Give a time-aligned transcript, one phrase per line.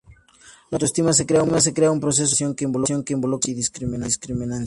[0.71, 4.19] La autoestima se crea en un proceso de comparación que involucra valores y discrepancias.